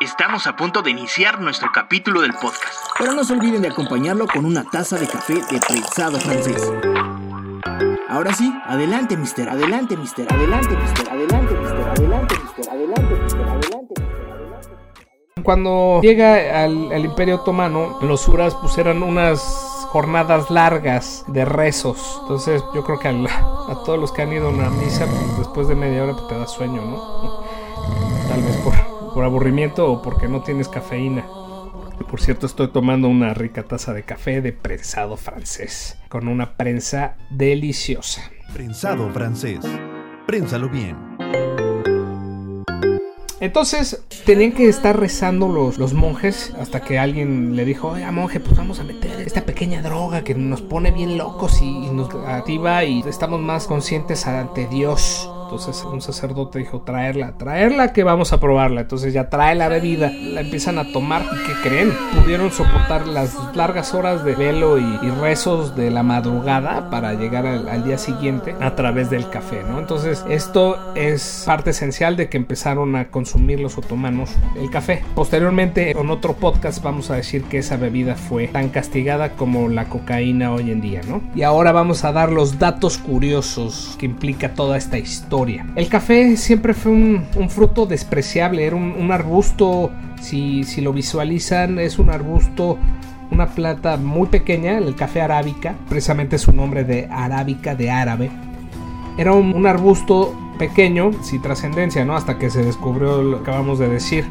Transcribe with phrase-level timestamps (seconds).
[0.00, 2.74] Estamos a punto de iniciar nuestro capítulo del podcast.
[2.98, 6.72] Pero no se olviden de acompañarlo con una taza de café de prensado francés.
[8.08, 13.94] Ahora sí, adelante, mister, adelante, mister, adelante, mister, adelante, mister, adelante, mister, adelante, mister, adelante,
[13.94, 19.40] mister, Cuando llega al, al Imperio Otomano, los Uras pues eran unas
[19.88, 22.18] jornadas largas de rezos.
[22.22, 25.38] Entonces yo creo que al- a todos los que han ido a una misa, pues,
[25.38, 27.42] después de media hora pues, te da sueño, ¿no?
[28.28, 28.74] Tal vez por,
[29.14, 31.24] por aburrimiento o porque no tienes cafeína.
[32.10, 37.16] Por cierto, estoy tomando una rica taza de café de prensado francés, con una prensa
[37.30, 38.30] deliciosa.
[38.52, 39.60] Prensado francés.
[40.26, 40.96] Prénsalo bien.
[43.40, 48.40] Entonces tenían que estar rezando los, los monjes hasta que alguien le dijo, oiga monje,
[48.40, 52.14] pues vamos a meter esta pequeña droga que nos pone bien locos y, y nos
[52.26, 55.30] activa y estamos más conscientes ante Dios.
[55.44, 58.82] Entonces un sacerdote dijo, traerla, traerla que vamos a probarla.
[58.82, 61.92] Entonces ya trae la bebida, la empiezan a tomar y ¿qué creen?
[62.14, 67.46] Pudieron soportar las largas horas de velo y, y rezos de la madrugada para llegar
[67.46, 69.78] al, al día siguiente a través del café, ¿no?
[69.78, 75.04] Entonces esto es parte esencial de que empezaron a consumir los otomanos el café.
[75.14, 79.88] Posteriormente en otro podcast vamos a decir que esa bebida fue tan castigada como la
[79.88, 81.22] cocaína hoy en día, ¿no?
[81.34, 85.33] Y ahora vamos a dar los datos curiosos que implica toda esta historia.
[85.74, 89.90] El café siempre fue un, fruto despreciable, era un, arbusto,
[90.20, 92.78] si, lo visualizan, es un arbusto
[93.30, 98.30] una planta muy pequeña, el café arábica, precisamente su nombre de arábica, de árabe.
[99.18, 102.14] Era un, un arbusto pequeño, sin trascendencia, ¿no?
[102.16, 104.24] Hasta que se descubrió lo que acabamos de decir.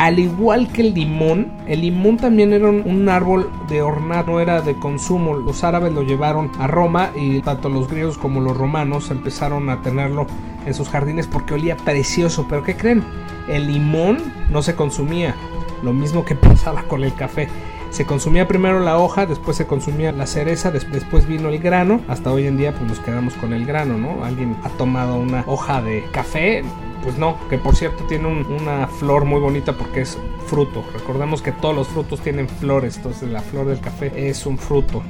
[0.00, 4.62] Al igual que el limón, el limón también era un, árbol de ornato, no era
[4.62, 5.34] de consumo.
[5.34, 9.82] Los árabes lo llevaron a Roma y tanto los griegos como los romanos empezaron a
[9.82, 10.26] tenerlo
[10.64, 12.46] en sus jardines porque olía precioso.
[12.48, 13.04] Pero ¿qué creen?
[13.46, 14.16] El limón
[14.50, 15.34] no se consumía,
[15.82, 17.48] lo mismo que pasaba con el café.
[17.90, 22.00] Se consumía primero la hoja, después se consumía la cereza, des- después vino el grano.
[22.08, 24.24] Hasta hoy en día pues nos quedamos con el grano, ¿no?
[24.24, 26.62] Alguien ha tomado una hoja de café,
[27.02, 30.84] pues no, que por cierto tiene un- una flor muy bonita porque es fruto.
[30.92, 35.02] Recordemos que todos los frutos tienen flores, entonces la flor del café es un fruto.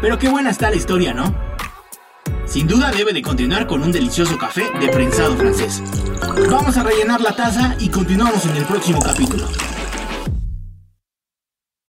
[0.00, 1.34] Pero qué buena está la historia, ¿no?
[2.44, 5.82] Sin duda debe de continuar con un delicioso café de prensado francés.
[6.50, 9.46] Vamos a rellenar la taza y continuamos en el próximo capítulo.